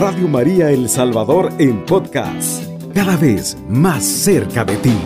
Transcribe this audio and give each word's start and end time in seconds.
Radio 0.00 0.28
María 0.28 0.70
El 0.70 0.88
Salvador 0.88 1.52
en 1.58 1.84
podcast, 1.84 2.64
cada 2.94 3.18
vez 3.18 3.58
más 3.68 4.02
cerca 4.02 4.64
de 4.64 4.78
ti. 4.78 4.96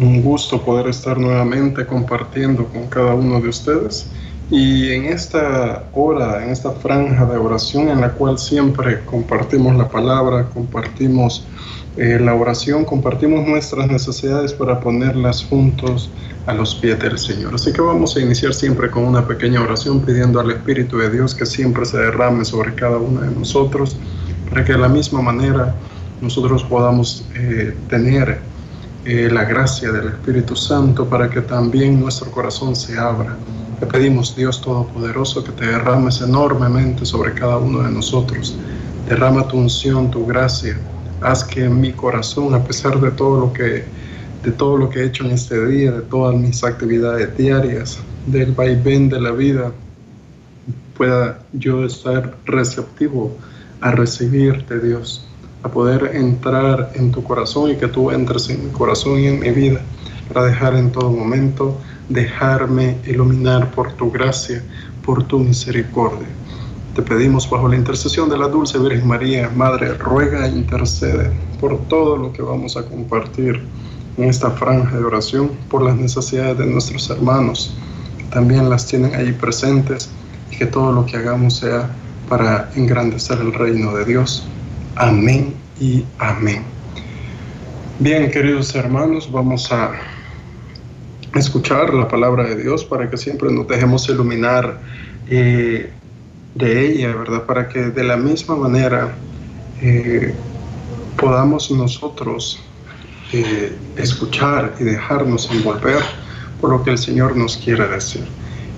Un 0.00 0.20
gusto 0.20 0.60
poder 0.60 0.88
estar 0.88 1.16
nuevamente 1.16 1.86
compartiendo 1.86 2.64
con 2.64 2.88
cada 2.88 3.14
uno 3.14 3.40
de 3.40 3.50
ustedes 3.50 4.10
y 4.50 4.90
en 4.90 5.04
esta 5.04 5.84
hora, 5.94 6.42
en 6.42 6.50
esta 6.50 6.72
franja 6.72 7.24
de 7.24 7.38
oración 7.38 7.88
en 7.88 8.00
la 8.00 8.10
cual 8.12 8.36
siempre 8.36 9.00
compartimos 9.04 9.76
la 9.76 9.88
palabra, 9.88 10.48
compartimos 10.52 11.44
eh, 11.96 12.18
la 12.20 12.34
oración, 12.34 12.84
compartimos 12.84 13.46
nuestras 13.46 13.86
necesidades 13.86 14.52
para 14.52 14.80
ponerlas 14.80 15.44
juntos 15.44 16.10
a 16.46 16.54
los 16.54 16.74
pies 16.74 16.98
del 16.98 17.16
Señor. 17.16 17.54
Así 17.54 17.72
que 17.72 17.80
vamos 17.80 18.16
a 18.16 18.20
iniciar 18.20 18.52
siempre 18.52 18.90
con 18.90 19.04
una 19.04 19.26
pequeña 19.26 19.60
oración 19.60 20.00
pidiendo 20.00 20.40
al 20.40 20.50
Espíritu 20.50 20.98
de 20.98 21.10
Dios 21.10 21.34
que 21.34 21.46
siempre 21.46 21.84
se 21.84 21.98
derrame 21.98 22.44
sobre 22.44 22.74
cada 22.74 22.98
uno 22.98 23.20
de 23.20 23.30
nosotros, 23.30 23.96
para 24.48 24.64
que 24.64 24.72
de 24.72 24.78
la 24.78 24.88
misma 24.88 25.22
manera 25.22 25.76
nosotros 26.20 26.64
podamos 26.64 27.24
eh, 27.36 27.76
tener 27.88 28.40
eh, 29.04 29.28
la 29.30 29.44
gracia 29.44 29.92
del 29.92 30.08
Espíritu 30.08 30.54
Santo 30.56 31.08
para 31.08 31.28
que 31.30 31.40
también 31.40 32.00
nuestro 32.00 32.30
corazón 32.30 32.76
se 32.76 32.98
abra 32.98 33.36
te 33.80 33.86
pedimos, 33.86 34.36
Dios 34.36 34.60
Todopoderoso, 34.60 35.42
que 35.42 35.52
te 35.52 35.66
derrames 35.66 36.20
enormemente 36.20 37.06
sobre 37.06 37.32
cada 37.32 37.56
uno 37.56 37.82
de 37.82 37.90
nosotros. 37.90 38.54
Derrama 39.08 39.48
tu 39.48 39.56
unción, 39.56 40.10
tu 40.10 40.26
gracia. 40.26 40.76
Haz 41.22 41.42
que 41.42 41.66
mi 41.66 41.90
corazón, 41.90 42.52
a 42.54 42.62
pesar 42.62 43.00
de 43.00 43.10
todo 43.10 43.40
lo 43.40 43.52
que 43.54 43.84
de 44.44 44.52
todo 44.52 44.76
lo 44.76 44.90
que 44.90 45.00
he 45.00 45.06
hecho 45.06 45.24
en 45.24 45.30
este 45.30 45.66
día, 45.66 45.92
de 45.92 46.02
todas 46.02 46.34
mis 46.34 46.62
actividades 46.62 47.34
diarias, 47.38 47.98
del 48.26 48.52
vaivén 48.52 49.08
de 49.08 49.20
la 49.20 49.30
vida, 49.30 49.72
pueda 50.94 51.38
yo 51.54 51.84
estar 51.86 52.36
receptivo 52.44 53.34
a 53.80 53.92
recibirte, 53.92 54.78
Dios, 54.78 55.26
a 55.62 55.68
poder 55.68 56.14
entrar 56.14 56.92
en 56.94 57.12
tu 57.12 57.22
corazón 57.22 57.70
y 57.70 57.76
que 57.76 57.88
tú 57.88 58.10
entres 58.10 58.48
en 58.50 58.66
mi 58.66 58.70
corazón 58.70 59.18
y 59.18 59.26
en 59.26 59.40
mi 59.40 59.50
vida, 59.50 59.80
para 60.28 60.46
dejar 60.46 60.74
en 60.76 60.90
todo 60.90 61.10
momento 61.10 61.76
dejarme 62.08 62.96
iluminar 63.06 63.70
por 63.70 63.92
tu 63.92 64.10
gracia, 64.10 64.62
por 65.04 65.24
tu 65.24 65.38
misericordia. 65.38 66.28
Te 66.94 67.02
pedimos 67.02 67.48
bajo 67.48 67.68
la 67.68 67.76
intercesión 67.76 68.28
de 68.28 68.36
la 68.36 68.48
dulce 68.48 68.78
Virgen 68.78 69.06
María, 69.06 69.48
Madre, 69.54 69.94
ruega 69.94 70.46
e 70.46 70.50
intercede 70.50 71.30
por 71.60 71.78
todo 71.86 72.16
lo 72.16 72.32
que 72.32 72.42
vamos 72.42 72.76
a 72.76 72.84
compartir 72.84 73.62
en 74.16 74.24
esta 74.24 74.50
franja 74.50 74.96
de 74.96 75.04
oración, 75.04 75.52
por 75.68 75.82
las 75.82 75.96
necesidades 75.96 76.58
de 76.58 76.66
nuestros 76.66 77.08
hermanos, 77.10 77.74
también 78.32 78.68
las 78.68 78.86
tienen 78.86 79.14
ahí 79.14 79.32
presentes, 79.32 80.10
y 80.50 80.56
que 80.56 80.66
todo 80.66 80.92
lo 80.92 81.06
que 81.06 81.16
hagamos 81.16 81.58
sea 81.58 81.88
para 82.28 82.70
engrandecer 82.74 83.38
el 83.40 83.52
reino 83.52 83.94
de 83.94 84.04
Dios. 84.04 84.46
Amén 85.00 85.54
y 85.80 86.04
amén. 86.18 86.62
Bien, 88.00 88.30
queridos 88.30 88.74
hermanos, 88.74 89.32
vamos 89.32 89.72
a 89.72 89.92
escuchar 91.34 91.94
la 91.94 92.06
palabra 92.06 92.44
de 92.44 92.62
Dios 92.62 92.84
para 92.84 93.08
que 93.08 93.16
siempre 93.16 93.50
nos 93.50 93.66
dejemos 93.66 94.06
iluminar 94.10 94.78
eh, 95.30 95.90
de 96.54 96.86
ella, 96.86 97.16
¿verdad? 97.16 97.46
Para 97.46 97.66
que 97.66 97.78
de 97.78 98.04
la 98.04 98.18
misma 98.18 98.56
manera 98.56 99.14
eh, 99.80 100.34
podamos 101.16 101.70
nosotros 101.70 102.62
eh, 103.32 103.74
escuchar 103.96 104.74
y 104.78 104.84
dejarnos 104.84 105.50
envolver 105.50 106.02
por 106.60 106.72
lo 106.72 106.84
que 106.84 106.90
el 106.90 106.98
Señor 106.98 107.38
nos 107.38 107.56
quiere 107.56 107.88
decir. 107.88 108.26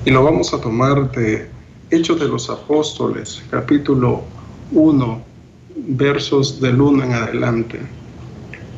Y 0.05 0.13
lo 0.13 0.23
vamos 0.23 0.55
a 0.55 0.61
tomar 0.61 1.11
de 1.11 1.51
Hechos 1.91 2.21
de 2.21 2.29
los 2.29 2.49
Apóstoles, 2.49 3.43
capítulo 3.51 4.23
1, 4.71 5.32
versos 5.77 6.61
del 6.61 6.81
1 6.81 7.05
en 7.05 7.13
adelante. 7.13 7.81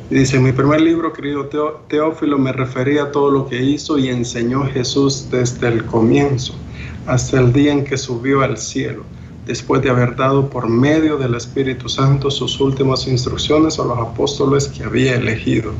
Dice, 0.09 0.39
mi 0.39 0.51
primer 0.51 0.81
libro, 0.81 1.11
querido 1.13 1.49
Teófilo, 1.87 2.37
me 2.37 2.51
refería 2.51 3.03
a 3.03 3.11
todo 3.11 3.31
lo 3.31 3.47
que 3.47 3.61
hizo 3.61 3.97
y 3.97 4.09
enseñó 4.09 4.63
Jesús 4.65 5.29
desde 5.31 5.67
el 5.67 5.83
comienzo 5.85 6.53
hasta 7.07 7.39
el 7.39 7.51
día 7.51 7.73
en 7.73 7.83
que 7.83 7.97
subió 7.97 8.41
al 8.41 8.57
cielo, 8.57 9.03
después 9.47 9.81
de 9.81 9.89
haber 9.89 10.15
dado 10.15 10.49
por 10.49 10.69
medio 10.69 11.17
del 11.17 11.35
Espíritu 11.35 11.89
Santo 11.89 12.29
sus 12.29 12.59
últimas 12.59 13.07
instrucciones 13.07 13.79
a 13.79 13.83
los 13.83 13.97
apóstoles 13.97 14.67
que 14.67 14.83
había 14.83 15.15
elegido. 15.15 15.71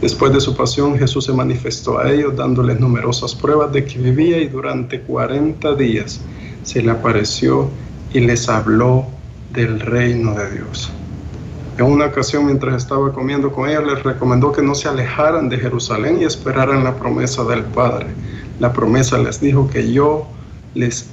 Después 0.00 0.32
de 0.32 0.40
su 0.40 0.56
pasión, 0.56 0.96
Jesús 0.96 1.24
se 1.24 1.32
manifestó 1.32 1.98
a 1.98 2.12
ellos 2.12 2.36
dándoles 2.36 2.78
numerosas 2.78 3.34
pruebas 3.34 3.72
de 3.72 3.84
que 3.84 3.98
vivía 3.98 4.38
y 4.38 4.46
durante 4.46 5.00
40 5.00 5.74
días 5.74 6.20
se 6.62 6.80
le 6.80 6.92
apareció 6.92 7.68
y 8.14 8.20
les 8.20 8.48
habló 8.48 9.17
del 9.52 9.80
reino 9.80 10.34
de 10.34 10.50
Dios. 10.50 10.90
En 11.78 11.84
una 11.84 12.06
ocasión, 12.06 12.46
mientras 12.46 12.74
estaba 12.82 13.12
comiendo 13.12 13.52
con 13.52 13.70
ellos, 13.70 13.84
les 13.86 14.02
recomendó 14.02 14.50
que 14.50 14.62
no 14.62 14.74
se 14.74 14.88
alejaran 14.88 15.48
de 15.48 15.58
Jerusalén 15.58 16.20
y 16.20 16.24
esperaran 16.24 16.82
la 16.82 16.96
promesa 16.96 17.44
del 17.44 17.62
Padre. 17.62 18.08
La 18.58 18.72
promesa 18.72 19.16
les 19.18 19.40
dijo 19.40 19.70
que 19.70 19.92
yo 19.92 20.26
les 20.74 21.08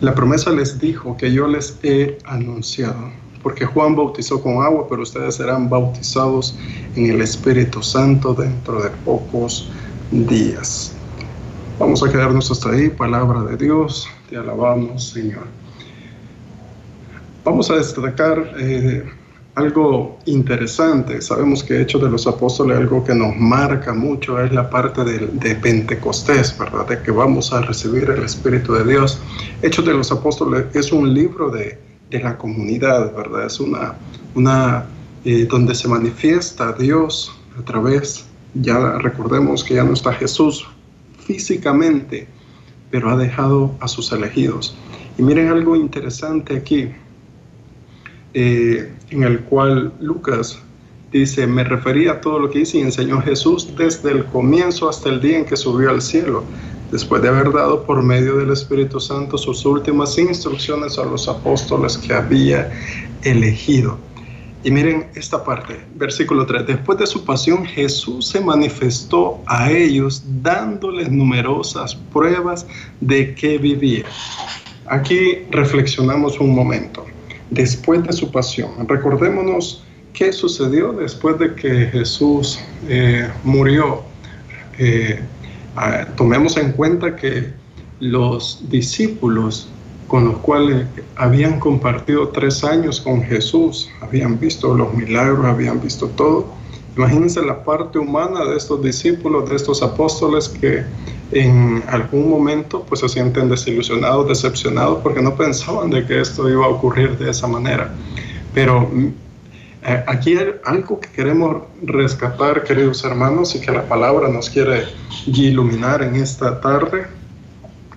la 0.00 0.14
promesa 0.14 0.50
les 0.50 0.80
dijo 0.80 1.14
que 1.18 1.30
yo 1.30 1.46
les 1.46 1.78
he 1.82 2.16
anunciado, 2.24 3.10
porque 3.42 3.66
Juan 3.66 3.94
bautizó 3.94 4.42
con 4.42 4.62
agua, 4.62 4.86
pero 4.88 5.02
ustedes 5.02 5.34
serán 5.34 5.68
bautizados 5.68 6.56
en 6.96 7.10
el 7.10 7.20
Espíritu 7.20 7.82
Santo 7.82 8.32
dentro 8.32 8.82
de 8.82 8.88
pocos 9.04 9.70
días. 10.10 10.94
Vamos 11.78 12.02
a 12.02 12.10
quedarnos 12.10 12.50
hasta 12.50 12.70
ahí, 12.70 12.88
palabra 12.88 13.42
de 13.42 13.58
Dios, 13.58 14.08
te 14.30 14.38
alabamos 14.38 15.10
Señor. 15.10 15.59
Vamos 17.44 17.70
a 17.70 17.76
destacar 17.76 18.54
eh, 18.58 19.02
algo 19.54 20.18
interesante. 20.26 21.20
Sabemos 21.22 21.64
que 21.64 21.80
Hechos 21.80 22.02
de 22.02 22.10
los 22.10 22.26
Apóstoles, 22.26 22.76
algo 22.76 23.02
que 23.02 23.14
nos 23.14 23.34
marca 23.36 23.94
mucho 23.94 24.42
es 24.42 24.52
la 24.52 24.68
parte 24.68 25.04
de, 25.04 25.26
de, 25.26 25.54
Pentecostés, 25.54 26.56
¿verdad? 26.58 26.86
De 26.86 27.02
que 27.02 27.10
vamos 27.10 27.52
a 27.52 27.62
recibir 27.62 28.10
el 28.10 28.22
Espíritu 28.24 28.74
de 28.74 28.84
Dios. 28.84 29.20
Hechos 29.62 29.84
de 29.86 29.94
los 29.94 30.12
Apóstoles 30.12 30.66
es 30.74 30.92
un 30.92 31.14
libro 31.14 31.50
de, 31.50 31.78
de 32.10 32.20
la 32.20 32.36
comunidad, 32.36 33.14
¿verdad? 33.14 33.46
Es 33.46 33.58
una, 33.58 33.94
una 34.34 34.84
eh, 35.24 35.46
donde 35.48 35.74
se 35.74 35.88
manifiesta 35.88 36.72
Dios 36.72 37.32
a 37.58 37.64
través, 37.64 38.26
ya 38.54 38.98
recordemos 38.98 39.64
que 39.64 39.74
ya 39.74 39.84
no 39.84 39.92
está 39.92 40.12
Jesús 40.12 40.66
físicamente, 41.26 42.26
pero 42.90 43.10
ha 43.10 43.16
dejado 43.16 43.74
a 43.80 43.88
sus 43.88 44.12
elegidos. 44.12 44.76
Y 45.18 45.22
miren 45.22 45.48
algo 45.48 45.76
interesante 45.76 46.56
aquí 46.56 46.90
eh, 48.34 48.92
en 49.10 49.22
el 49.24 49.40
cual 49.40 49.92
Lucas 50.00 50.60
dice, 51.10 51.46
me 51.46 51.64
refería 51.64 52.12
a 52.12 52.20
todo 52.20 52.38
lo 52.38 52.50
que 52.50 52.60
hice 52.60 52.78
y 52.78 52.82
enseñó 52.82 53.20
Jesús 53.20 53.74
desde 53.76 54.12
el 54.12 54.24
comienzo 54.26 54.88
hasta 54.88 55.08
el 55.08 55.20
día 55.20 55.38
en 55.38 55.44
que 55.44 55.56
subió 55.56 55.90
al 55.90 56.00
cielo, 56.00 56.44
después 56.92 57.22
de 57.22 57.28
haber 57.28 57.52
dado 57.52 57.84
por 57.84 58.02
medio 58.02 58.36
del 58.36 58.50
Espíritu 58.50 59.00
Santo 59.00 59.36
sus 59.36 59.64
últimas 59.64 60.16
instrucciones 60.18 60.98
a 60.98 61.04
los 61.04 61.28
apóstoles 61.28 61.98
que 61.98 62.14
había 62.14 62.70
elegido. 63.22 63.98
Y 64.62 64.70
miren 64.70 65.06
esta 65.14 65.42
parte, 65.42 65.80
versículo 65.96 66.44
3. 66.44 66.66
Después 66.66 66.98
de 66.98 67.06
su 67.06 67.24
pasión, 67.24 67.64
Jesús 67.64 68.28
se 68.28 68.40
manifestó 68.40 69.40
a 69.46 69.70
ellos 69.72 70.22
dándoles 70.42 71.10
numerosas 71.10 71.94
pruebas 72.12 72.66
de 73.00 73.34
que 73.34 73.56
vivía. 73.56 74.04
Aquí 74.86 75.38
reflexionamos 75.50 76.38
un 76.40 76.54
momento 76.54 77.06
después 77.50 78.02
de 78.04 78.12
su 78.12 78.30
pasión. 78.30 78.70
Recordémonos 78.88 79.84
qué 80.12 80.32
sucedió 80.32 80.92
después 80.92 81.38
de 81.38 81.54
que 81.54 81.86
Jesús 81.86 82.60
eh, 82.88 83.28
murió. 83.44 84.02
Eh, 84.78 85.20
tomemos 86.16 86.56
en 86.56 86.72
cuenta 86.72 87.16
que 87.16 87.52
los 88.00 88.62
discípulos 88.70 89.68
con 90.10 90.24
los 90.24 90.38
cuales 90.38 90.86
habían 91.14 91.60
compartido 91.60 92.30
tres 92.30 92.64
años 92.64 93.00
con 93.00 93.22
Jesús, 93.22 93.88
habían 94.00 94.40
visto 94.40 94.76
los 94.76 94.92
milagros, 94.92 95.46
habían 95.46 95.80
visto 95.80 96.08
todo. 96.08 96.48
Imagínense 97.00 97.40
la 97.40 97.64
parte 97.64 97.98
humana 97.98 98.44
de 98.44 98.58
estos 98.58 98.82
discípulos, 98.82 99.48
de 99.48 99.56
estos 99.56 99.82
apóstoles 99.82 100.50
que 100.50 100.84
en 101.32 101.82
algún 101.88 102.28
momento 102.28 102.84
pues 102.86 103.00
se 103.00 103.08
sienten 103.08 103.48
desilusionados, 103.48 104.28
decepcionados 104.28 104.98
porque 105.02 105.22
no 105.22 105.34
pensaban 105.34 105.88
de 105.88 106.04
que 106.06 106.20
esto 106.20 106.46
iba 106.50 106.66
a 106.66 106.68
ocurrir 106.68 107.16
de 107.16 107.30
esa 107.30 107.46
manera. 107.46 107.90
Pero 108.52 108.82
mm, 108.82 109.06
eh, 109.86 110.04
aquí 110.08 110.36
hay 110.36 110.48
algo 110.66 111.00
que 111.00 111.08
queremos 111.08 111.62
rescatar, 111.80 112.64
queridos 112.64 113.02
hermanos, 113.02 113.54
y 113.54 113.62
que 113.62 113.72
la 113.72 113.88
palabra 113.88 114.28
nos 114.28 114.50
quiere 114.50 114.84
iluminar 115.24 116.02
en 116.02 116.16
esta 116.16 116.60
tarde, 116.60 117.06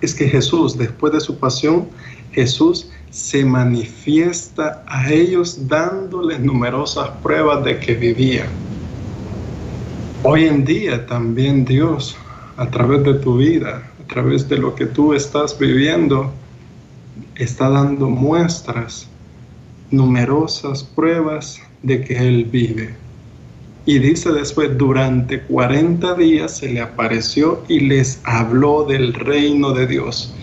es 0.00 0.14
que 0.14 0.30
Jesús, 0.30 0.78
después 0.78 1.12
de 1.12 1.20
su 1.20 1.38
pasión, 1.38 1.88
Jesús 2.32 2.88
se 3.10 3.44
manifiesta 3.44 4.82
a 4.86 5.12
ellos 5.12 5.68
dándoles 5.68 6.40
numerosas 6.40 7.10
pruebas 7.22 7.62
de 7.64 7.78
que 7.78 7.94
vivía. 7.94 8.46
Hoy 10.26 10.46
en 10.46 10.64
día 10.64 11.04
también 11.04 11.66
Dios 11.66 12.16
a 12.56 12.70
través 12.70 13.04
de 13.04 13.12
tu 13.12 13.36
vida, 13.36 13.82
a 14.02 14.08
través 14.08 14.48
de 14.48 14.56
lo 14.56 14.74
que 14.74 14.86
tú 14.86 15.12
estás 15.12 15.58
viviendo, 15.58 16.32
está 17.34 17.68
dando 17.68 18.08
muestras, 18.08 19.06
numerosas 19.90 20.82
pruebas 20.82 21.60
de 21.82 22.02
que 22.02 22.16
Él 22.16 22.46
vive. 22.46 22.94
Y 23.84 23.98
dice 23.98 24.32
después, 24.32 24.78
durante 24.78 25.42
40 25.42 26.14
días 26.14 26.56
se 26.56 26.72
le 26.72 26.80
apareció 26.80 27.62
y 27.68 27.80
les 27.80 28.18
habló 28.24 28.84
del 28.84 29.12
reino 29.12 29.72
de 29.72 29.86
Dios. 29.86 30.34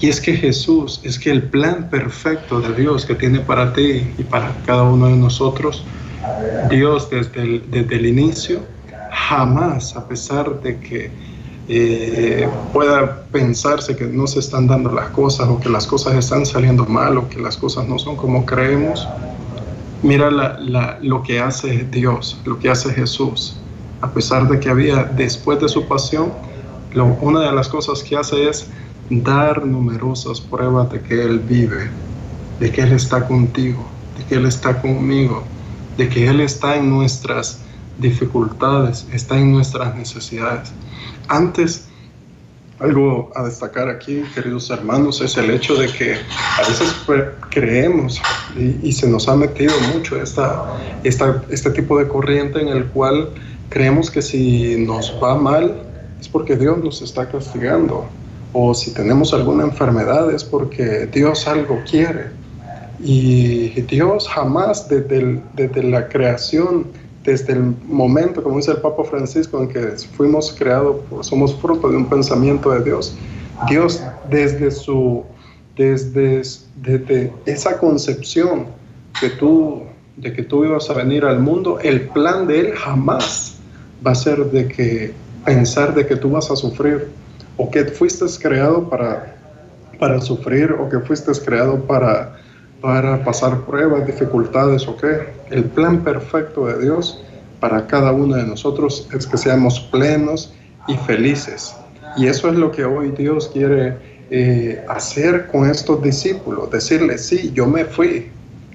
Y 0.00 0.08
es 0.08 0.22
que 0.22 0.34
Jesús, 0.34 1.02
es 1.04 1.18
que 1.18 1.32
el 1.32 1.42
plan 1.42 1.90
perfecto 1.90 2.62
de 2.62 2.72
Dios 2.72 3.04
que 3.04 3.14
tiene 3.14 3.40
para 3.40 3.74
ti 3.74 4.10
y 4.16 4.22
para 4.22 4.56
cada 4.64 4.84
uno 4.84 5.08
de 5.08 5.16
nosotros, 5.16 5.84
Dios 6.70 7.10
desde 7.10 7.42
el, 7.42 7.70
desde 7.70 7.96
el 7.96 8.06
inicio, 8.06 8.62
jamás, 9.28 9.96
a 9.96 10.06
pesar 10.06 10.60
de 10.60 10.78
que 10.78 11.10
eh, 11.68 12.48
pueda 12.72 13.24
pensarse 13.32 13.96
que 13.96 14.04
no 14.04 14.26
se 14.28 14.38
están 14.38 14.68
dando 14.68 14.92
las 14.92 15.08
cosas 15.10 15.48
o 15.48 15.58
que 15.58 15.68
las 15.68 15.86
cosas 15.86 16.14
están 16.14 16.46
saliendo 16.46 16.86
mal 16.86 17.18
o 17.18 17.28
que 17.28 17.40
las 17.40 17.56
cosas 17.56 17.88
no 17.88 17.98
son 17.98 18.16
como 18.16 18.46
creemos, 18.46 19.08
mira 20.02 20.30
lo 20.30 21.22
que 21.24 21.40
hace 21.40 21.84
Dios, 21.90 22.40
lo 22.44 22.58
que 22.58 22.70
hace 22.70 22.92
Jesús. 22.92 23.56
A 24.00 24.10
pesar 24.10 24.46
de 24.48 24.60
que 24.60 24.68
había 24.68 25.02
después 25.04 25.58
de 25.60 25.68
su 25.68 25.86
pasión, 25.88 26.32
una 27.20 27.40
de 27.40 27.52
las 27.52 27.68
cosas 27.68 28.02
que 28.04 28.16
hace 28.16 28.48
es 28.48 28.68
dar 29.10 29.66
numerosas 29.66 30.40
pruebas 30.40 30.92
de 30.92 31.00
que 31.00 31.20
Él 31.20 31.40
vive, 31.40 31.90
de 32.60 32.70
que 32.70 32.82
Él 32.82 32.92
está 32.92 33.26
contigo, 33.26 33.84
de 34.16 34.24
que 34.24 34.34
Él 34.36 34.46
está 34.46 34.80
conmigo, 34.80 35.42
de 35.96 36.08
que 36.08 36.28
Él 36.28 36.40
está 36.40 36.76
en 36.76 36.90
nuestras 36.90 37.65
dificultades, 37.98 39.06
está 39.12 39.38
en 39.38 39.52
nuestras 39.52 39.94
necesidades. 39.94 40.72
Antes, 41.28 41.86
algo 42.78 43.30
a 43.34 43.44
destacar 43.44 43.88
aquí, 43.88 44.22
queridos 44.34 44.70
hermanos, 44.70 45.20
es 45.20 45.36
el 45.36 45.50
hecho 45.50 45.74
de 45.76 45.86
que 45.86 46.14
a 46.14 46.68
veces 46.68 46.94
creemos 47.50 48.20
y, 48.56 48.92
se 48.92 49.08
nos 49.08 49.28
ha 49.28 49.36
metido 49.36 49.72
mucho 49.94 50.20
esta, 50.20 50.76
esta, 51.02 51.42
este 51.48 51.70
tipo 51.70 51.98
de 51.98 52.06
corriente 52.06 52.60
en 52.60 52.68
el 52.68 52.84
cual 52.86 53.30
creemos 53.70 54.10
que 54.10 54.20
si 54.20 54.76
nos 54.84 55.14
va 55.22 55.36
mal 55.36 55.82
es 56.20 56.28
porque 56.28 56.56
Dios 56.56 56.78
nos 56.82 57.00
está 57.02 57.28
castigando 57.28 58.06
o 58.52 58.74
si 58.74 58.92
tenemos 58.92 59.32
alguna 59.32 59.64
enfermedad 59.64 60.30
es 60.30 60.44
porque 60.44 61.06
Dios 61.06 61.46
algo 61.46 61.82
quiere. 61.88 62.30
Y 62.98 63.68
Dios 63.82 64.26
jamás 64.26 64.88
desde, 64.88 65.42
desde 65.54 65.82
la 65.82 66.08
creación 66.08 66.86
desde 67.26 67.52
el 67.52 67.74
momento, 67.86 68.42
como 68.42 68.56
dice 68.56 68.70
el 68.70 68.78
Papa 68.78 69.04
Francisco, 69.04 69.60
en 69.60 69.68
que 69.68 69.80
fuimos 70.16 70.54
creados, 70.58 70.96
somos 71.20 71.54
fruto 71.56 71.90
de 71.90 71.96
un 71.96 72.08
pensamiento 72.08 72.70
de 72.70 72.84
Dios, 72.84 73.14
Dios 73.68 74.02
desde 74.30 74.70
su, 74.70 75.24
desde, 75.76 76.42
desde 76.76 77.32
esa 77.44 77.78
concepción 77.78 78.66
que 79.20 79.28
tú, 79.28 79.82
de 80.16 80.32
que 80.32 80.42
tú 80.42 80.64
ibas 80.64 80.88
a 80.88 80.94
venir 80.94 81.24
al 81.24 81.40
mundo, 81.40 81.78
el 81.80 82.02
plan 82.08 82.46
de 82.46 82.60
Él 82.60 82.72
jamás 82.74 83.58
va 84.06 84.12
a 84.12 84.14
ser 84.14 84.46
de 84.46 84.68
que 84.68 85.12
pensar 85.44 85.94
de 85.94 86.06
que 86.06 86.16
tú 86.16 86.30
vas 86.30 86.50
a 86.50 86.56
sufrir 86.56 87.08
o 87.56 87.70
que 87.70 87.84
fuiste 87.84 88.24
creado 88.40 88.88
para, 88.88 89.36
para 89.98 90.20
sufrir 90.20 90.72
o 90.72 90.88
que 90.88 91.00
fuiste 91.00 91.32
creado 91.44 91.80
para 91.86 92.36
para 92.80 93.24
pasar 93.24 93.62
pruebas, 93.62 94.06
dificultades 94.06 94.86
o 94.86 94.96
qué. 94.96 95.26
El 95.50 95.64
plan 95.64 96.02
perfecto 96.02 96.66
de 96.66 96.82
Dios 96.82 97.22
para 97.60 97.86
cada 97.86 98.12
uno 98.12 98.34
de 98.36 98.44
nosotros 98.44 99.08
es 99.14 99.26
que 99.26 99.36
seamos 99.36 99.80
plenos 99.80 100.52
y 100.88 100.94
felices. 100.98 101.74
Y 102.16 102.26
eso 102.26 102.48
es 102.48 102.56
lo 102.56 102.70
que 102.70 102.84
hoy 102.84 103.12
Dios 103.16 103.50
quiere 103.52 103.96
eh, 104.30 104.84
hacer 104.88 105.46
con 105.46 105.70
estos 105.70 106.02
discípulos, 106.02 106.70
decirles, 106.70 107.26
sí, 107.26 107.52
yo 107.54 107.66
me 107.66 107.84
fui 107.84 108.26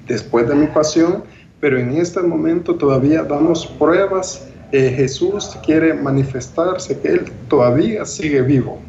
después 0.07 0.47
de 0.47 0.55
mi 0.55 0.67
pasión, 0.67 1.23
pero 1.59 1.77
en 1.77 1.91
este 1.97 2.21
momento 2.21 2.75
todavía 2.75 3.23
damos 3.23 3.65
pruebas. 3.65 4.47
Eh, 4.71 4.93
Jesús 4.95 5.57
quiere 5.65 5.93
manifestarse 5.93 6.97
que 6.99 7.09
Él 7.09 7.31
todavía 7.49 8.05
sigue 8.05 8.41
vivo, 8.41 8.79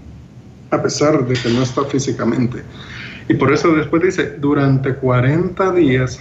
a 0.71 0.81
pesar 0.81 1.27
de 1.27 1.35
que 1.35 1.49
no 1.49 1.63
está 1.63 1.85
físicamente. 1.85 2.63
Y 3.29 3.35
por 3.35 3.53
eso 3.53 3.73
después 3.75 4.03
dice, 4.03 4.37
durante 4.39 4.95
40 4.95 5.73
días 5.73 6.21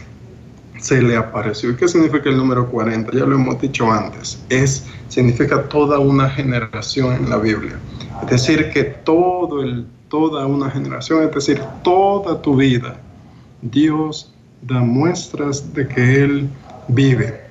se 0.81 1.01
le 1.01 1.16
apareció. 1.16 1.72
¿Y 1.72 1.75
qué 1.75 1.88
significa 1.88 2.30
el 2.30 2.38
número 2.38 2.69
40? 2.69 3.12
Ya 3.13 3.25
lo 3.25 3.36
hemos 3.36 3.62
dicho 3.62 3.89
antes. 3.89 4.44
Es, 4.50 4.86
significa 5.07 5.63
toda 5.69 6.00
una 6.00 6.30
generación 6.30 7.16
en 7.16 7.30
la 7.30 7.38
Biblia. 7.38 7.80
Es 8.24 8.30
decir, 8.30 8.69
que 8.72 8.83
todo 8.83 9.63
el, 9.63 9.86
toda 10.10 10.45
una 10.45 10.69
generación, 10.69 11.24
es 11.24 11.33
decir, 11.33 11.62
toda 11.83 12.42
tu 12.42 12.56
vida, 12.56 13.00
Dios 13.62 14.33
da 14.62 14.81
muestras 14.81 15.74
de 15.74 15.88
que 15.88 16.24
Él 16.24 16.50
vive. 16.89 17.42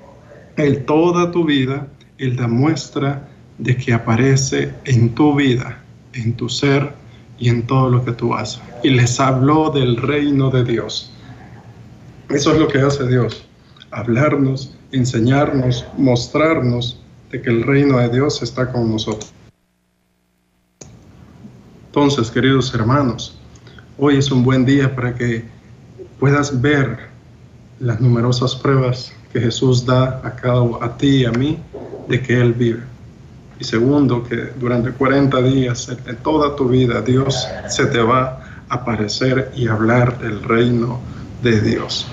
Él 0.56 0.84
toda 0.84 1.30
tu 1.30 1.44
vida, 1.44 1.86
Él 2.18 2.36
da 2.36 2.46
muestra 2.46 3.28
de 3.58 3.76
que 3.76 3.94
aparece 3.94 4.74
en 4.84 5.14
tu 5.14 5.34
vida, 5.34 5.82
en 6.12 6.34
tu 6.34 6.48
ser, 6.48 6.92
y 7.40 7.48
en 7.48 7.66
todo 7.66 7.88
lo 7.88 8.04
que 8.04 8.12
tú 8.12 8.34
haces. 8.34 8.60
Y 8.84 8.90
les 8.90 9.18
habló 9.18 9.70
del 9.70 9.96
reino 9.96 10.50
de 10.50 10.62
Dios. 10.62 11.10
Eso 12.30 12.52
es 12.52 12.60
lo 12.60 12.68
que 12.68 12.78
hace 12.78 13.08
Dios, 13.08 13.44
hablarnos, 13.90 14.72
enseñarnos, 14.92 15.84
mostrarnos 15.98 17.02
de 17.32 17.42
que 17.42 17.50
el 17.50 17.64
reino 17.64 17.98
de 17.98 18.08
Dios 18.08 18.40
está 18.40 18.70
con 18.70 18.88
nosotros. 18.88 19.32
Entonces, 21.86 22.30
queridos 22.30 22.72
hermanos, 22.72 23.36
hoy 23.98 24.18
es 24.18 24.30
un 24.30 24.44
buen 24.44 24.64
día 24.64 24.94
para 24.94 25.12
que 25.12 25.44
puedas 26.20 26.60
ver 26.60 27.00
las 27.80 28.00
numerosas 28.00 28.54
pruebas 28.54 29.12
que 29.32 29.40
Jesús 29.40 29.84
da 29.84 30.20
a 30.22 30.36
cada 30.36 30.62
a 30.82 30.96
ti 30.96 31.22
y 31.22 31.24
a 31.24 31.32
mí 31.32 31.58
de 32.08 32.22
que 32.22 32.40
Él 32.40 32.52
vive. 32.52 32.82
Y 33.58 33.64
segundo, 33.64 34.22
que 34.22 34.52
durante 34.60 34.92
40 34.92 35.42
días 35.42 35.88
de 36.06 36.14
toda 36.14 36.54
tu 36.54 36.68
vida 36.68 37.02
Dios 37.02 37.48
se 37.68 37.86
te 37.86 37.98
va 37.98 38.40
a 38.68 38.74
aparecer 38.76 39.50
y 39.56 39.66
hablar 39.66 40.16
del 40.20 40.44
reino 40.44 41.00
de 41.42 41.60
Dios. 41.60 42.06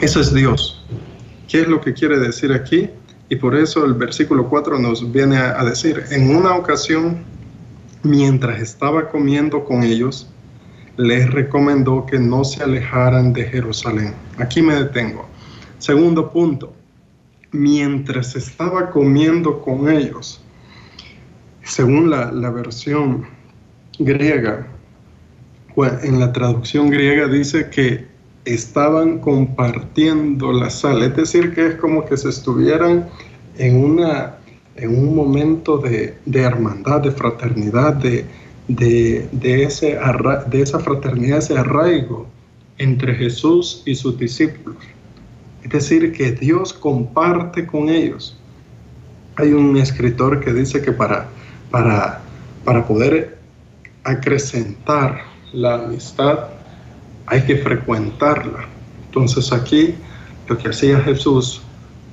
Eso 0.00 0.20
es 0.20 0.34
Dios. 0.34 0.84
¿Qué 1.48 1.62
es 1.62 1.68
lo 1.68 1.80
que 1.80 1.94
quiere 1.94 2.18
decir 2.18 2.52
aquí? 2.52 2.90
Y 3.30 3.36
por 3.36 3.54
eso 3.56 3.82
el 3.86 3.94
versículo 3.94 4.46
4 4.46 4.78
nos 4.78 5.10
viene 5.10 5.38
a, 5.38 5.64
decir, 5.64 6.04
en 6.10 6.36
una 6.36 6.54
ocasión, 6.54 7.24
mientras 8.02 8.60
estaba 8.60 9.08
comiendo 9.08 9.64
con 9.64 9.82
ellos, 9.82 10.28
les 10.98 11.30
recomendó 11.30 12.04
que 12.04 12.18
no 12.18 12.44
se 12.44 12.62
alejaran 12.62 13.32
de 13.32 13.44
Jerusalén. 13.44 14.12
Aquí 14.36 14.60
me 14.60 14.74
detengo. 14.74 15.26
Segundo 15.78 16.30
punto, 16.30 16.74
mientras 17.52 18.36
estaba 18.36 18.90
comiendo 18.90 19.62
con 19.62 19.90
ellos, 19.90 20.42
según 21.62 22.10
la, 22.10 22.50
versión 22.50 23.26
griega, 23.98 24.66
en 26.02 26.20
la 26.20 26.32
traducción 26.34 26.90
griega 26.90 27.28
dice 27.28 27.70
que 27.70 28.15
estaban 28.46 29.18
compartiendo 29.18 30.52
la 30.52 30.70
sal, 30.70 31.02
es 31.02 31.14
decir, 31.14 31.54
que 31.54 31.66
es 31.66 31.74
como 31.74 32.04
que 32.06 32.16
se 32.16 32.30
estuvieran 32.30 33.08
en, 33.58 33.84
una, 33.84 34.36
en 34.76 34.96
un 34.96 35.14
momento 35.14 35.78
de, 35.78 36.16
hermandad, 36.32 37.02
de 37.02 37.10
fraternidad, 37.10 37.94
de, 37.94 38.24
de, 38.68 39.62
ese 39.62 39.98
de 40.46 40.62
esa 40.62 40.78
fraternidad, 40.78 41.38
ese 41.38 41.58
arraigo 41.58 42.26
entre 42.78 43.14
Jesús 43.14 43.82
y 43.84 43.94
sus 43.94 44.18
discípulos. 44.18 44.76
Es 45.62 45.70
decir, 45.70 46.12
que 46.12 46.32
Dios 46.32 46.72
comparte 46.72 47.66
con 47.66 47.88
ellos. 47.88 48.38
Hay 49.36 49.52
un 49.52 49.76
escritor 49.76 50.40
que 50.40 50.52
dice 50.52 50.80
que 50.80 50.92
para 50.92 51.28
para, 51.70 52.20
para 52.64 52.86
poder 52.86 53.38
acrecentar 54.04 55.22
la 55.52 55.74
amistad 55.74 56.48
hay 57.26 57.42
que 57.42 57.56
frecuentarla. 57.58 58.66
Entonces 59.06 59.52
aquí 59.52 59.94
lo 60.48 60.56
que 60.58 60.68
hacía 60.68 61.00
Jesús 61.00 61.62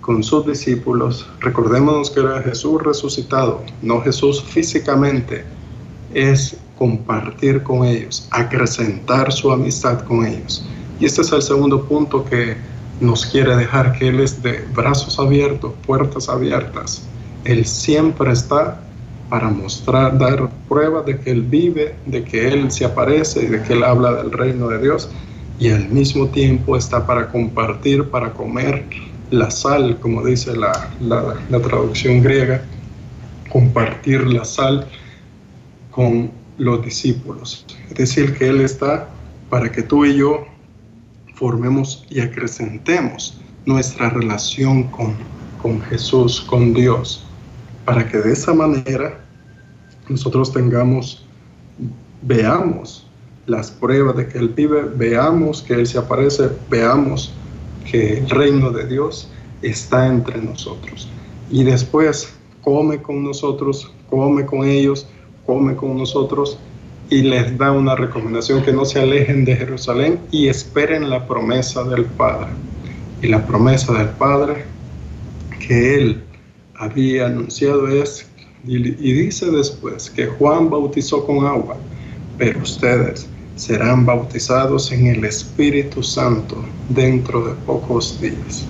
con 0.01 0.23
sus 0.23 0.45
discípulos, 0.45 1.27
recordémonos 1.39 2.11
que 2.11 2.19
era 2.19 2.41
Jesús 2.41 2.81
resucitado, 2.83 3.63
no 3.81 4.01
Jesús 4.01 4.43
físicamente, 4.43 5.45
es 6.13 6.57
compartir 6.77 7.63
con 7.63 7.85
ellos, 7.85 8.27
acrecentar 8.31 9.31
su 9.31 9.51
amistad 9.51 10.01
con 10.01 10.25
ellos. 10.25 10.65
Y 10.99 11.05
este 11.05 11.21
es 11.21 11.31
el 11.31 11.41
segundo 11.41 11.85
punto 11.85 12.25
que 12.25 12.57
nos 12.99 13.25
quiere 13.25 13.55
dejar, 13.55 13.97
que 13.97 14.09
Él 14.09 14.19
es 14.19 14.41
de 14.43 14.65
brazos 14.73 15.19
abiertos, 15.19 15.73
puertas 15.85 16.29
abiertas. 16.29 17.03
Él 17.45 17.65
siempre 17.65 18.31
está 18.31 18.81
para 19.33 19.49
mostrar, 19.49 20.15
dar 20.19 20.47
prueba 20.69 21.01
de 21.01 21.19
que 21.19 21.31
Él 21.31 21.41
vive, 21.41 21.95
de 22.05 22.23
que 22.23 22.49
Él 22.49 22.69
se 22.69 22.85
aparece 22.85 23.41
y 23.41 23.47
de 23.47 23.63
que 23.63 23.73
Él 23.73 23.83
habla 23.83 24.13
del 24.13 24.31
reino 24.31 24.67
de 24.67 24.77
Dios 24.77 25.09
y 25.57 25.71
al 25.71 25.89
mismo 25.89 26.27
tiempo 26.27 26.77
está 26.77 27.07
para 27.07 27.29
compartir, 27.29 28.11
para 28.11 28.31
comer 28.31 28.85
la 29.31 29.49
sal, 29.49 29.97
como 29.99 30.23
dice 30.23 30.55
la, 30.55 30.87
la, 31.01 31.59
traducción 31.61 32.21
griega, 32.21 32.63
compartir 33.51 34.23
la 34.27 34.45
sal 34.45 34.87
con 35.89 36.29
los 36.59 36.85
discípulos. 36.85 37.65
Es 37.89 37.95
decir, 37.95 38.37
que 38.37 38.49
Él 38.49 38.61
está 38.61 39.09
para 39.49 39.71
que 39.71 39.81
tú 39.81 40.05
y 40.05 40.15
yo 40.15 40.45
formemos 41.33 42.05
y 42.07 42.19
acrecentemos 42.19 43.41
nuestra 43.65 44.11
relación 44.11 44.83
con, 44.83 45.15
con 45.59 45.81
Jesús, 45.81 46.39
con 46.39 46.75
Dios, 46.75 47.25
para 47.83 48.07
que 48.07 48.19
de 48.19 48.31
esa 48.31 48.53
manera 48.53 49.22
nosotros 50.09 50.51
tengamos, 50.51 51.25
veamos 52.21 53.07
las 53.45 53.71
pruebas 53.71 54.15
de 54.17 54.27
que 54.27 54.37
Él 54.37 54.49
vive, 54.49 54.83
veamos 54.95 55.61
que 55.61 55.73
Él 55.73 55.87
se 55.87 55.97
aparece, 55.97 56.49
veamos 56.69 57.33
que 57.89 58.19
el 58.19 58.29
reino 58.29 58.71
de 58.71 58.87
Dios 58.87 59.29
está 59.61 60.07
entre 60.07 60.41
nosotros. 60.41 61.09
Y 61.49 61.63
después 61.63 62.33
come 62.61 63.01
con 63.01 63.23
nosotros, 63.23 63.91
come 64.09 64.45
con 64.45 64.65
ellos, 64.65 65.07
come 65.45 65.75
con 65.75 65.97
nosotros 65.97 66.57
y 67.09 67.21
les 67.21 67.57
da 67.57 67.71
una 67.71 67.95
recomendación 67.95 68.63
que 68.63 68.71
no 68.71 68.85
se 68.85 68.99
alejen 68.99 69.45
de 69.45 69.55
Jerusalén 69.55 70.19
y 70.31 70.47
esperen 70.47 71.09
la 71.09 71.27
promesa 71.27 71.83
del 71.83 72.05
Padre. 72.05 72.49
Y 73.21 73.27
la 73.27 73.45
promesa 73.45 73.93
del 73.93 74.09
Padre 74.09 74.65
que 75.59 75.95
Él 75.95 76.23
había 76.75 77.27
anunciado 77.27 77.87
es, 77.87 78.29
y, 78.65 78.79
dice 78.79 79.51
después, 79.51 80.09
que 80.09 80.27
Juan 80.27 80.69
bautizó 80.69 81.25
con 81.25 81.45
agua, 81.45 81.75
pero 82.37 82.61
ustedes 82.61 83.27
serán 83.55 84.05
bautizados 84.05 84.91
en 84.91 85.07
el 85.07 85.25
Espíritu 85.25 86.01
Santo 86.01 86.63
dentro 86.89 87.45
de 87.45 87.53
pocos 87.65 88.19
días. 88.21 88.65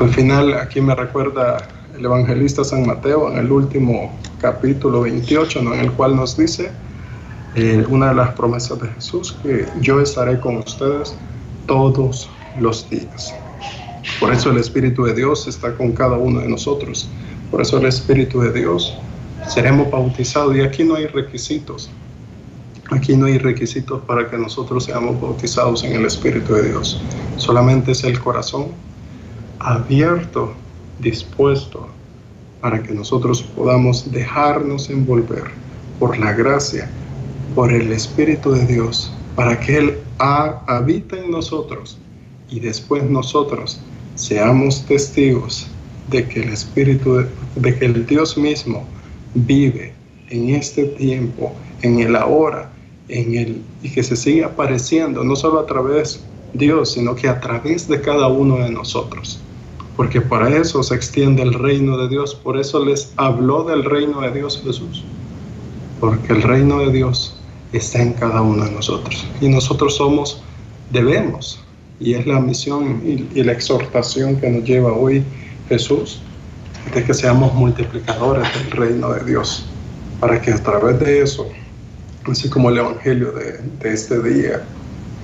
Al 0.00 0.10
final, 0.10 0.54
aquí 0.54 0.80
me 0.80 0.94
recuerda 0.94 1.68
el 1.96 2.04
evangelista 2.04 2.64
San 2.64 2.86
Mateo 2.86 3.30
en 3.30 3.38
el 3.38 3.52
último 3.52 4.10
capítulo 4.40 5.02
28, 5.02 5.60
en 5.60 5.80
el 5.80 5.92
cual 5.92 6.16
nos 6.16 6.36
dice 6.36 6.70
eh, 7.54 7.84
una 7.88 8.08
de 8.08 8.14
las 8.14 8.30
promesas 8.34 8.80
de 8.80 8.88
Jesús, 8.88 9.36
que 9.42 9.66
yo 9.80 10.00
estaré 10.00 10.40
con 10.40 10.56
ustedes 10.56 11.14
todos 11.66 12.28
los 12.58 12.88
días. 12.90 13.34
Por 14.18 14.32
eso 14.32 14.50
el 14.50 14.58
Espíritu 14.58 15.04
de 15.04 15.14
Dios 15.14 15.46
está 15.46 15.74
con 15.76 15.92
cada 15.92 16.16
uno 16.16 16.40
de 16.40 16.48
nosotros. 16.48 17.08
Por 17.50 17.60
eso 17.60 17.78
el 17.78 17.86
Espíritu 17.86 18.40
de 18.40 18.52
Dios 18.52 18.96
seremos 19.48 19.90
bautizados 19.90 20.56
y 20.56 20.60
aquí 20.60 20.84
no 20.84 20.96
hay 20.96 21.06
requisitos. 21.06 21.90
Aquí 22.90 23.16
no 23.16 23.26
hay 23.26 23.38
requisitos 23.38 24.02
para 24.02 24.28
que 24.28 24.36
nosotros 24.36 24.84
seamos 24.84 25.20
bautizados 25.20 25.84
en 25.84 25.94
el 25.94 26.04
Espíritu 26.04 26.54
de 26.54 26.68
Dios. 26.68 27.00
Solamente 27.36 27.92
es 27.92 28.04
el 28.04 28.18
corazón 28.20 28.68
abierto, 29.58 30.52
dispuesto 30.98 31.88
para 32.60 32.82
que 32.82 32.92
nosotros 32.92 33.42
podamos 33.42 34.10
dejarnos 34.10 34.90
envolver 34.90 35.44
por 35.98 36.18
la 36.18 36.32
gracia, 36.32 36.88
por 37.54 37.72
el 37.72 37.92
Espíritu 37.92 38.52
de 38.52 38.66
Dios, 38.66 39.12
para 39.36 39.58
que 39.60 39.78
Él 39.78 39.98
habite 40.18 41.24
en 41.24 41.30
nosotros 41.30 41.98
y 42.50 42.60
después 42.60 43.02
nosotros 43.04 43.80
seamos 44.14 44.84
testigos 44.86 45.66
de 46.08 46.26
que 46.28 46.40
el 46.42 46.50
Espíritu, 46.50 47.24
de 47.56 47.78
que 47.78 47.84
el 47.84 48.06
Dios 48.06 48.36
mismo 48.36 48.86
vive 49.34 49.92
en 50.30 50.50
este 50.50 50.84
tiempo, 50.84 51.52
en 51.82 52.00
el 52.00 52.16
ahora, 52.16 52.70
en 53.08 53.34
el, 53.34 53.62
y 53.82 53.90
que 53.90 54.02
se 54.02 54.16
sigue 54.16 54.44
apareciendo, 54.44 55.24
no 55.24 55.36
solo 55.36 55.60
a 55.60 55.66
través 55.66 56.20
de 56.52 56.66
Dios, 56.66 56.92
sino 56.92 57.14
que 57.14 57.28
a 57.28 57.40
través 57.40 57.88
de 57.88 58.00
cada 58.00 58.28
uno 58.28 58.58
de 58.58 58.70
nosotros. 58.70 59.40
Porque 59.96 60.20
para 60.20 60.48
eso 60.56 60.82
se 60.82 60.94
extiende 60.94 61.42
el 61.42 61.54
reino 61.54 61.96
de 61.96 62.08
Dios, 62.08 62.34
por 62.34 62.58
eso 62.58 62.84
les 62.84 63.12
habló 63.16 63.64
del 63.64 63.84
reino 63.84 64.20
de 64.22 64.32
Dios 64.32 64.60
Jesús. 64.64 65.04
Porque 66.00 66.32
el 66.32 66.42
reino 66.42 66.80
de 66.80 66.92
Dios 66.92 67.38
está 67.72 68.02
en 68.02 68.12
cada 68.14 68.42
uno 68.42 68.64
de 68.64 68.72
nosotros. 68.72 69.26
Y 69.40 69.48
nosotros 69.48 69.96
somos, 69.96 70.42
debemos, 70.90 71.60
y 72.00 72.14
es 72.14 72.26
la 72.26 72.40
misión 72.40 73.02
y, 73.04 73.38
y 73.38 73.44
la 73.44 73.52
exhortación 73.52 74.36
que 74.36 74.50
nos 74.50 74.64
lleva 74.64 74.92
hoy 74.92 75.22
Jesús, 75.68 76.20
de 76.94 77.04
que 77.04 77.14
seamos 77.14 77.54
multiplicadores 77.54 78.46
del 78.54 78.70
reino 78.70 79.12
de 79.12 79.24
Dios, 79.24 79.66
para 80.20 80.40
que 80.40 80.52
a 80.52 80.62
través 80.62 80.98
de 81.00 81.22
eso 81.22 81.46
así 82.30 82.48
como 82.48 82.70
el 82.70 82.78
Evangelio 82.78 83.32
de, 83.32 83.92
este 83.92 84.20
día, 84.22 84.62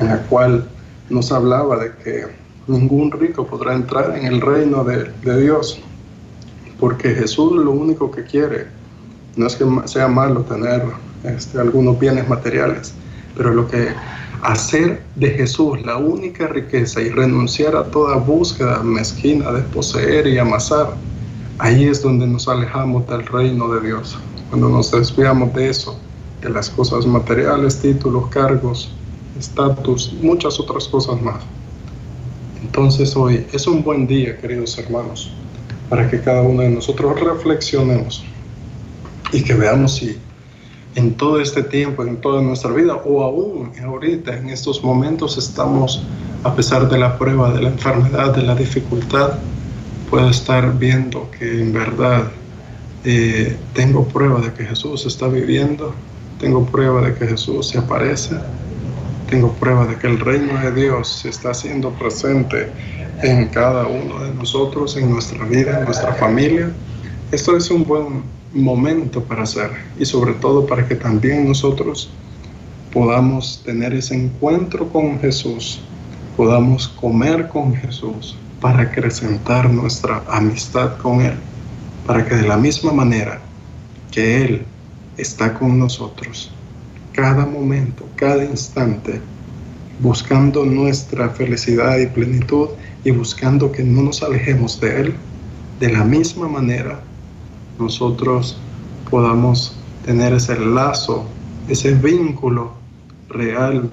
en 0.01 0.11
el 0.11 0.21
cual 0.23 0.69
nos 1.09 1.33
hablaba 1.33 1.77
de 1.79 1.93
que 2.03 2.27
ningún 2.67 3.11
rico 3.11 3.47
podrá 3.47 3.75
entrar 3.75 4.17
en 4.17 4.27
el 4.27 4.41
reino 4.41 4.85
de, 4.85 5.11
Dios, 5.41 5.81
porque 6.79 7.15
Jesús 7.15 7.53
lo 7.53 7.71
único 7.73 8.11
que 8.11 8.25
quiere 8.25 8.67
no 9.37 9.47
es 9.47 9.57
que 9.57 9.65
sea 9.87 10.09
malo 10.09 10.43
tener 10.43 10.83
este, 11.25 11.59
algunos 11.59 11.99
bienes 11.99 12.29
materiales, 12.29 12.93
pero 13.37 13.55
lo 13.55 13.69
que 13.69 13.89
hacer 14.43 15.03
de 15.17 15.31
Jesús 15.31 15.81
la 15.83 15.97
única 15.97 16.47
riqueza 16.47 17.01
y 17.01 17.11
renunciar 17.11 17.77
a 17.77 17.85
toda 17.85 18.17
búsqueda 18.17 18.83
mezquina 18.83 19.53
de 19.53 19.63
poseer 19.63 20.27
y 20.27 20.39
amasar, 20.39 20.95
ahí 21.59 21.85
es 21.85 22.03
donde 22.03 22.27
nos 22.27 22.49
alejamos 22.49 23.07
del 23.07 23.27
reino 23.27 23.73
de 23.75 23.87
Dios, 23.87 24.19
cuando 24.49 24.69
nos 24.69 24.91
desviamos 24.91 25.53
de 25.55 25.69
eso 25.69 25.99
de 26.41 26.49
las 26.49 26.71
cosas 26.71 27.07
materiales, 27.07 27.81
títulos, 27.81 28.29
cargos, 28.29 28.91
estatus, 29.39 30.15
muchas 30.23 30.59
otras 30.59 30.89
cosas 30.89 31.21
más. 31.21 31.43
Entonces 32.63 33.15
hoy 33.17 33.47
es 33.53 33.67
un 33.67 33.83
buen 33.83 34.07
día, 34.07 34.39
queridos 34.39 34.79
hermanos, 34.79 35.31
para 35.89 36.09
que 36.09 36.21
cada 36.21 36.43
uno 36.43 36.63
de 36.63 36.71
nosotros 36.71 37.21
reflexionemos 37.21 38.25
y 39.33 39.43
que 39.43 39.55
veamos 39.55 39.97
si 39.97 40.19
en 40.95 41.15
todo 41.15 41.41
este 41.41 41.63
tiempo, 41.63 42.03
en 42.03 42.17
toda 42.17 42.43
nuestra 42.43 42.73
vida, 42.73 42.95
o 43.05 43.23
aún 43.23 43.73
ahorita, 43.83 44.37
en 44.37 44.51
estos 44.51 44.83
momentos, 44.83 45.39
estamos, 45.39 46.03
a 46.45 46.55
pesar 46.55 46.89
de 46.89 46.99
la 46.99 47.19
prueba, 47.19 47.53
de 47.53 47.63
la 47.63 47.69
enfermedad, 47.69 48.35
de 48.35 48.43
la 48.43 48.55
dificultad, 48.55 49.39
puedo 50.11 50.29
estar 50.29 50.79
viendo 50.79 51.31
que 51.39 51.63
en 51.63 51.73
verdad 51.73 52.25
eh, 53.05 53.57
tengo 53.75 54.05
prueba 54.05 54.41
de 54.41 54.53
que 54.53 54.65
Jesús 54.65 55.07
está 55.07 55.29
viviendo 55.29 55.95
tengo 56.41 56.65
prueba 56.65 57.03
de 57.03 57.15
que 57.15 57.27
Jesús 57.27 57.69
se 57.69 57.79
aparece. 57.79 58.35
Tengo 59.29 59.53
prueba 59.53 59.87
de 59.87 59.97
que 59.97 60.07
el 60.07 60.19
reino 60.19 60.59
de 60.59 60.73
Dios 60.73 61.21
se 61.21 61.29
está 61.29 61.51
haciendo 61.51 61.91
presente 61.91 62.73
en 63.23 63.49
cada 63.49 63.87
uno 63.87 64.25
de 64.25 64.35
nosotros, 64.35 64.97
en 64.97 65.11
nuestra 65.11 65.45
vida, 65.45 65.79
en 65.79 65.85
nuestra 65.85 66.15
familia. 66.15 66.71
Esto 67.31 67.57
es 67.59 67.71
un 67.71 67.85
buen 67.85 68.23
momento 68.53 69.23
para 69.23 69.43
hacer 69.43 69.71
y 69.99 70.05
sobre 70.05 70.35
todo 70.35 70.67
para 70.67 70.87
que 70.87 70.95
también 70.95 71.47
nosotros 71.47 72.11
podamos 72.93 73.63
tener 73.65 73.95
ese 73.95 74.15
encuentro 74.15 74.89
con 74.89 75.21
Jesús, 75.21 75.81
podamos 76.37 76.89
comer 76.89 77.49
con 77.49 77.75
Jesús 77.75 78.37
para 78.61 78.83
acrecentar 78.83 79.71
nuestra 79.71 80.23
amistad 80.29 80.99
con 80.99 81.21
Él, 81.21 81.35
para 82.07 82.25
que 82.27 82.35
de 82.35 82.49
la 82.49 82.57
misma 82.57 82.93
manera 82.93 83.41
que 84.11 84.45
Él 84.45 84.63
está 85.17 85.55
con 85.55 85.79
nosotros 85.79 86.51
cada 87.13 87.45
momento, 87.45 88.09
cada 88.17 88.45
instante, 88.45 89.21
buscando 90.01 90.65
nuestra 90.65 91.29
felicidad 91.31 91.99
y 91.99 92.07
plenitud 92.07 92.69
y 93.05 93.11
buscando 93.11 93.71
que 93.73 93.83
no 93.83 94.03
nos 94.03 94.23
alejemos 94.23 94.81
de 94.81 95.01
Él. 95.01 95.15
De 95.81 95.91
la 95.91 96.05
misma 96.05 96.49
manera, 96.49 97.01
nosotros 97.81 98.57
podamos 99.11 99.77
tener 100.05 100.33
ese 100.33 100.59
lazo, 100.59 101.25
ese 101.69 101.95
vínculo 101.95 102.73
real, 103.29 103.91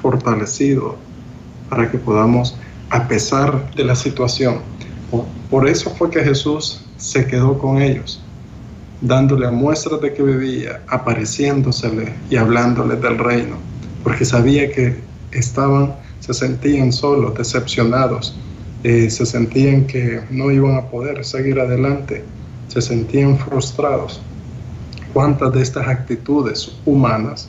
fortalecido, 0.00 0.96
para 1.68 1.90
que 1.90 1.98
podamos, 1.98 2.56
a 2.90 3.06
pesar 3.08 3.74
de 3.74 3.84
la 3.84 3.94
situación, 3.94 4.58
por 5.50 5.66
eso 5.66 5.90
fue 5.90 6.10
que 6.10 6.22
Jesús 6.22 6.84
se 6.98 7.26
quedó 7.26 7.58
con 7.58 7.80
ellos, 7.80 8.20
dándole 9.00 9.50
muestras 9.50 10.00
de 10.00 10.12
que 10.12 10.22
vivía, 10.22 10.82
apareciéndosele 10.88 12.12
y 12.30 12.36
hablándole 12.36 12.96
del 12.96 13.18
reino, 13.18 13.56
porque 14.04 14.24
sabía 14.24 14.70
que 14.70 14.96
estaban, 15.32 15.94
se 16.20 16.34
sentían 16.34 16.92
solos, 16.92 17.36
decepcionados, 17.36 18.36
eh, 18.84 19.10
se 19.10 19.26
sentían 19.26 19.86
que 19.86 20.20
no 20.30 20.50
iban 20.50 20.76
a 20.76 20.82
poder 20.82 21.24
seguir 21.24 21.58
adelante, 21.58 22.24
se 22.68 22.80
sentían 22.80 23.38
frustrados. 23.38 24.20
¿Cuántas 25.12 25.52
de 25.52 25.62
estas 25.62 25.88
actitudes 25.88 26.72
humanas 26.84 27.48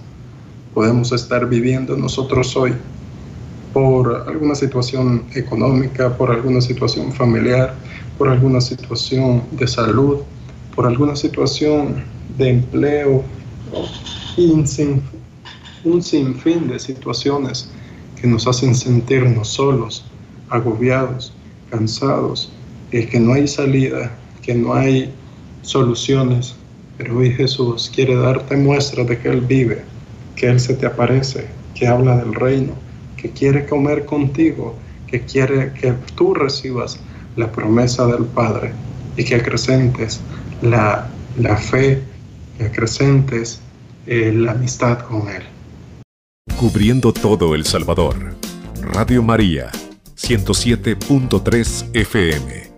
podemos 0.74 1.12
estar 1.12 1.48
viviendo 1.48 1.96
nosotros 1.96 2.56
hoy 2.56 2.74
por 3.74 4.26
alguna 4.28 4.56
situación 4.56 5.26
económica, 5.36 6.16
por 6.18 6.32
alguna 6.32 6.62
situación 6.62 7.12
familiar, 7.14 7.76
por 8.18 8.30
alguna 8.30 8.62
situación 8.62 9.44
de 9.52 9.68
salud, 9.68 10.20
por 10.76 10.88
alguna 10.88 11.16
situación 11.16 12.04
de 12.38 12.50
empleo, 12.50 13.24
un 15.84 16.02
sinfín 16.02 16.68
de 16.68 16.80
situaciones 16.80 17.70
que 18.20 18.28
nos 18.28 18.48
hacen 18.48 18.74
sentirnos 18.74 19.50
solos, 19.50 20.06
agobiados, 20.50 21.34
cansados, 21.70 22.52
y 22.92 23.06
que 23.06 23.20
no 23.20 23.34
hay 23.34 23.48
salida, 23.48 24.12
que 24.42 24.56
no 24.56 24.74
hay 24.74 25.14
soluciones. 25.62 26.56
Pero 26.98 27.18
hoy 27.18 27.32
Jesús 27.32 27.92
quiere 27.94 28.16
darte 28.16 28.58
muestra 28.58 29.04
de 29.04 29.18
que 29.18 29.30
Él 29.30 29.42
vive, 29.42 29.84
que 30.36 30.48
Él 30.48 30.60
se 30.60 30.74
te 30.74 30.86
aparece, 30.86 31.48
que 31.74 31.88
habla 31.88 32.18
del 32.18 32.34
reino, 32.34 32.74
que 33.16 33.30
quiere 33.32 33.66
comer 33.66 34.06
contigo, 34.06 34.76
que 35.08 35.22
quiere 35.22 35.74
que 35.74 35.94
tú 36.16 36.34
recibas 36.34 37.00
la 37.36 37.52
promesa 37.52 38.06
del 38.08 38.26
Padre 38.26 38.74
y 39.16 39.24
que 39.24 39.36
acrecentes 39.36 40.20
la, 40.62 41.10
la 41.38 41.56
fe, 41.56 42.02
que 42.58 42.66
acrecentes 42.66 43.62
eh, 44.06 44.32
la 44.36 44.52
amistad 44.52 45.00
con 45.00 45.28
Él. 45.30 45.44
Cubriendo 46.58 47.14
todo 47.14 47.56
El 47.56 47.66
Salvador. 47.66 48.36
Radio 48.82 49.24
María, 49.24 49.72
107.3 50.16 51.90
FM. 51.94 52.69